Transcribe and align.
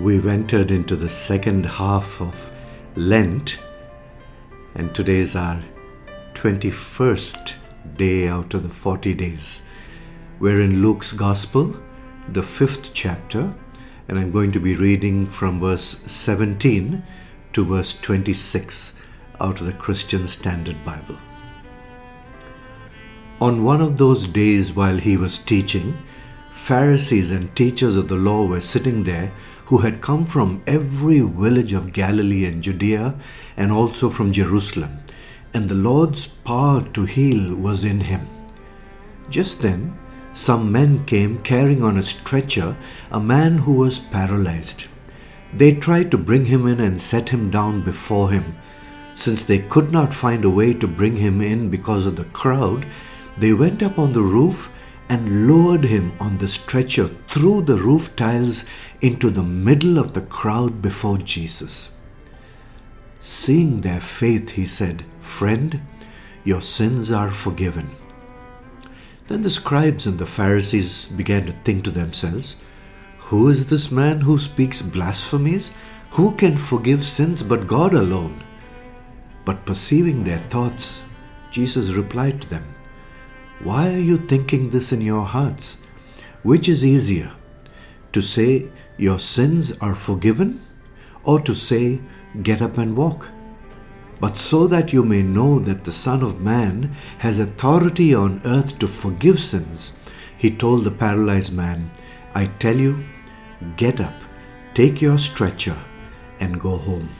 We've 0.00 0.26
entered 0.26 0.70
into 0.70 0.96
the 0.96 1.10
second 1.10 1.66
half 1.66 2.22
of 2.22 2.50
Lent, 2.96 3.58
and 4.74 4.94
today 4.94 5.18
is 5.18 5.36
our 5.36 5.60
21st 6.32 7.56
day 7.98 8.26
out 8.26 8.54
of 8.54 8.62
the 8.62 8.70
40 8.70 9.12
days. 9.12 9.60
We're 10.38 10.62
in 10.62 10.80
Luke's 10.80 11.12
Gospel, 11.12 11.78
the 12.28 12.42
fifth 12.42 12.94
chapter, 12.94 13.52
and 14.08 14.18
I'm 14.18 14.30
going 14.30 14.52
to 14.52 14.58
be 14.58 14.74
reading 14.74 15.26
from 15.26 15.60
verse 15.60 15.98
17 16.10 17.02
to 17.52 17.64
verse 17.66 18.00
26 18.00 18.94
out 19.38 19.60
of 19.60 19.66
the 19.66 19.74
Christian 19.74 20.26
Standard 20.26 20.82
Bible. 20.82 21.18
On 23.38 23.64
one 23.64 23.82
of 23.82 23.98
those 23.98 24.26
days 24.26 24.72
while 24.72 24.96
he 24.96 25.18
was 25.18 25.38
teaching, 25.38 25.98
Pharisees 26.60 27.30
and 27.30 27.56
teachers 27.56 27.96
of 27.96 28.06
the 28.08 28.16
law 28.16 28.44
were 28.44 28.60
sitting 28.60 29.02
there 29.02 29.32
who 29.64 29.78
had 29.78 30.02
come 30.02 30.26
from 30.26 30.62
every 30.66 31.20
village 31.20 31.72
of 31.72 31.92
Galilee 31.92 32.44
and 32.44 32.62
Judea 32.62 33.14
and 33.56 33.72
also 33.72 34.10
from 34.10 34.30
Jerusalem, 34.30 34.98
and 35.54 35.68
the 35.68 35.74
Lord's 35.74 36.26
power 36.26 36.82
to 36.92 37.04
heal 37.06 37.54
was 37.54 37.84
in 37.84 38.00
him. 38.00 38.20
Just 39.30 39.62
then, 39.62 39.98
some 40.32 40.70
men 40.70 41.04
came 41.06 41.38
carrying 41.38 41.82
on 41.82 41.96
a 41.96 42.02
stretcher 42.02 42.76
a 43.10 43.18
man 43.18 43.56
who 43.56 43.72
was 43.72 43.98
paralyzed. 43.98 44.86
They 45.54 45.74
tried 45.74 46.10
to 46.10 46.18
bring 46.18 46.44
him 46.44 46.66
in 46.66 46.78
and 46.78 47.00
set 47.00 47.30
him 47.30 47.50
down 47.50 47.80
before 47.82 48.30
him. 48.30 48.54
Since 49.14 49.44
they 49.44 49.60
could 49.60 49.90
not 49.90 50.14
find 50.14 50.44
a 50.44 50.50
way 50.50 50.74
to 50.74 50.86
bring 50.86 51.16
him 51.16 51.40
in 51.40 51.70
because 51.70 52.06
of 52.06 52.16
the 52.16 52.26
crowd, 52.26 52.86
they 53.38 53.54
went 53.54 53.82
up 53.82 53.98
on 53.98 54.12
the 54.12 54.22
roof 54.22 54.70
and 55.10 55.48
lowered 55.48 55.82
him 55.82 56.12
on 56.20 56.38
the 56.38 56.46
stretcher 56.46 57.08
through 57.28 57.62
the 57.62 57.76
roof 57.76 58.14
tiles 58.14 58.64
into 59.00 59.28
the 59.28 59.42
middle 59.42 59.98
of 59.98 60.14
the 60.14 60.20
crowd 60.22 60.80
before 60.80 61.18
Jesus. 61.18 61.92
Seeing 63.20 63.80
their 63.80 64.00
faith, 64.00 64.50
he 64.50 64.64
said, 64.64 65.04
Friend, 65.20 65.80
your 66.44 66.62
sins 66.62 67.10
are 67.10 67.32
forgiven. 67.32 67.88
Then 69.26 69.42
the 69.42 69.50
scribes 69.50 70.06
and 70.06 70.16
the 70.16 70.26
Pharisees 70.26 71.06
began 71.06 71.44
to 71.46 71.52
think 71.52 71.84
to 71.84 71.90
themselves, 71.90 72.54
Who 73.18 73.48
is 73.48 73.66
this 73.66 73.90
man 73.90 74.20
who 74.20 74.38
speaks 74.38 74.80
blasphemies? 74.80 75.72
Who 76.12 76.36
can 76.36 76.56
forgive 76.56 77.04
sins 77.04 77.42
but 77.42 77.66
God 77.66 77.94
alone? 77.94 78.44
But 79.44 79.66
perceiving 79.66 80.22
their 80.22 80.38
thoughts, 80.38 81.02
Jesus 81.50 81.90
replied 81.90 82.42
to 82.42 82.48
them, 82.48 82.74
why 83.62 83.92
are 83.92 83.98
you 83.98 84.16
thinking 84.16 84.70
this 84.70 84.90
in 84.90 85.02
your 85.02 85.24
hearts? 85.24 85.76
Which 86.42 86.66
is 86.66 86.84
easier, 86.84 87.30
to 88.12 88.22
say, 88.22 88.68
Your 88.96 89.18
sins 89.18 89.76
are 89.80 89.94
forgiven, 89.94 90.62
or 91.24 91.40
to 91.40 91.54
say, 91.54 92.00
Get 92.42 92.62
up 92.62 92.78
and 92.78 92.96
walk? 92.96 93.28
But 94.18 94.38
so 94.38 94.66
that 94.66 94.94
you 94.94 95.04
may 95.04 95.22
know 95.22 95.58
that 95.58 95.84
the 95.84 95.92
Son 95.92 96.22
of 96.22 96.40
Man 96.40 96.94
has 97.18 97.38
authority 97.38 98.14
on 98.14 98.40
earth 98.46 98.78
to 98.78 98.86
forgive 98.86 99.38
sins, 99.38 99.98
he 100.38 100.50
told 100.50 100.84
the 100.84 100.90
paralyzed 100.90 101.52
man, 101.52 101.90
I 102.34 102.46
tell 102.46 102.76
you, 102.76 103.04
get 103.76 104.00
up, 104.00 104.14
take 104.72 105.02
your 105.02 105.18
stretcher, 105.18 105.76
and 106.38 106.58
go 106.58 106.78
home. 106.78 107.10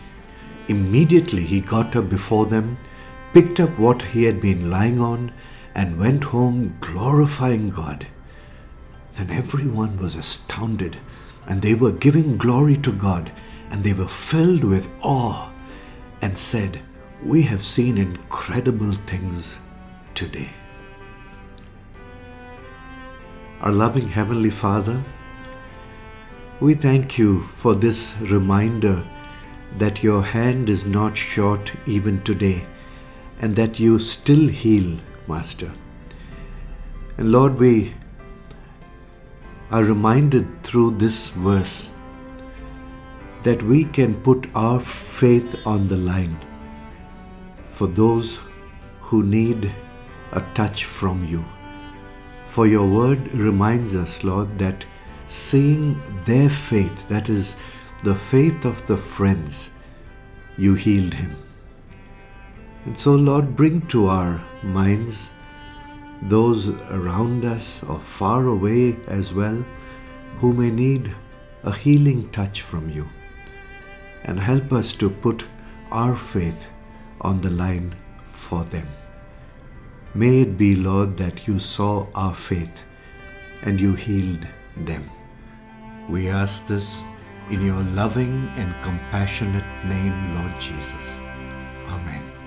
Immediately 0.69 1.45
he 1.45 1.61
got 1.61 1.97
up 1.97 2.09
before 2.09 2.47
them, 2.47 2.79
picked 3.35 3.61
up 3.61 3.79
what 3.79 4.01
he 4.01 4.25
had 4.25 4.41
been 4.41 4.71
lying 4.71 5.01
on, 5.01 5.33
and 5.75 5.99
went 5.99 6.25
home 6.25 6.77
glorifying 6.81 7.71
God. 7.71 8.07
Then 9.15 9.31
everyone 9.31 9.99
was 9.99 10.17
astounded, 10.17 10.99
and 11.47 11.63
they 11.63 11.75
were 11.75 11.93
giving 11.93 12.37
glory 12.37 12.77
to 12.79 12.93
God, 12.93 13.33
and 13.71 13.85
they 13.85 13.93
were 13.93 14.09
filled 14.09 14.65
with 14.65 14.89
awe, 15.03 15.51
and 16.23 16.39
said, 16.39 16.81
We 17.23 17.43
have 17.43 17.63
seen 17.63 17.99
incredible 17.99 18.93
things 18.93 19.57
today. 20.15 20.51
Our 23.61 23.73
loving 23.73 24.09
Heavenly 24.09 24.51
Father, 24.51 25.03
we 26.61 26.75
thank 26.75 27.19
you 27.19 27.41
for 27.43 27.75
this 27.75 28.17
reminder 28.21 29.05
that 29.79 30.03
your 30.03 30.23
hand 30.23 30.69
is 30.69 30.85
not 30.85 31.17
short 31.17 31.73
even 31.87 32.23
today, 32.23 32.67
and 33.41 33.57
that 33.57 33.79
you 33.79 33.99
still 33.99 34.49
heal 34.49 34.99
Master. 35.31 35.71
And 37.17 37.33
Lord, 37.33 37.59
we 37.59 37.95
are 39.71 39.85
reminded 39.85 40.47
through 40.63 40.91
this 40.99 41.29
verse 41.29 41.91
that 43.45 43.63
we 43.63 43.85
can 43.85 44.15
put 44.23 44.49
our 44.55 44.81
faith 44.81 45.57
on 45.65 45.87
the 45.87 45.97
line 45.97 46.37
for 47.57 47.87
those 47.87 48.41
who 49.01 49.23
need 49.23 49.73
a 50.33 50.41
touch 50.55 50.85
from 50.85 51.25
you. 51.25 51.45
For 52.43 52.67
your 52.67 52.87
word 52.87 53.33
reminds 53.33 53.95
us, 53.95 54.25
Lord, 54.25 54.59
that 54.59 54.85
seeing 55.29 56.01
their 56.27 56.51
faith, 56.51 57.09
that 57.09 57.29
is, 57.29 57.57
the 58.03 58.15
faith 58.15 58.65
of 58.65 58.87
the 58.87 58.97
friends, 58.97 59.71
you 60.59 60.75
healed 60.75 61.15
him. 61.15 61.37
And 62.85 62.99
so, 62.99 63.15
Lord, 63.15 63.55
bring 63.57 63.87
to 63.89 64.09
our 64.09 64.43
minds 64.63 65.31
those 66.23 66.69
around 66.91 67.45
us 67.45 67.83
or 67.85 67.99
far 67.99 68.47
away 68.47 68.97
as 69.07 69.33
well 69.33 69.65
who 70.39 70.53
may 70.53 70.71
need 70.71 71.15
a 71.65 71.73
healing 71.73 72.31
touch 72.31 72.63
from 72.63 72.89
you. 72.89 73.09
And 74.25 74.39
help 74.39 74.73
us 74.73 74.93
to 74.95 75.11
put 75.11 75.47
our 75.91 76.17
faith 76.17 76.69
on 77.21 77.41
the 77.41 77.51
line 77.51 77.95
for 78.29 78.65
them. 78.65 78.87
May 80.15 80.41
it 80.41 80.57
be, 80.57 80.75
Lord, 80.75 81.17
that 81.19 81.47
you 81.47 81.59
saw 81.59 82.07
our 82.15 82.35
faith 82.35 82.83
and 83.63 83.81
you 83.81 83.95
healed 83.95 84.47
them. 84.77 85.09
We 86.09 86.29
ask 86.29 86.67
this 86.67 87.03
in 87.51 87.65
your 87.65 87.83
loving 87.83 88.49
and 88.57 88.75
compassionate 88.83 89.65
name, 89.85 90.35
Lord 90.35 90.61
Jesus. 90.61 91.19
Amen. 91.89 92.40